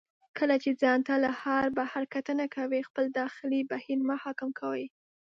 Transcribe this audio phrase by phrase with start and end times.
[0.37, 1.31] کله چې ځان ته له
[1.77, 4.83] بهر کتنه کوئ، خپل داخلي بهیر مه حاکم کوئ.